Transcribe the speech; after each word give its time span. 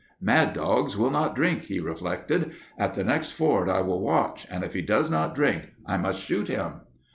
'Mad 0.19 0.55
dogs 0.55 0.97
will 0.97 1.11
not 1.11 1.35
drink,' 1.35 1.65
he 1.65 1.79
reflected. 1.79 2.53
'At 2.75 2.95
the 2.95 3.03
next 3.03 3.33
ford 3.33 3.69
I 3.69 3.81
will 3.81 4.01
watch, 4.01 4.47
and 4.49 4.63
if 4.63 4.73
he 4.73 4.81
does 4.81 5.11
not 5.11 5.35
drink 5.35 5.73
I 5.85 5.97
must 5.97 6.23
shoot 6.23 6.47
him.' 6.47 6.81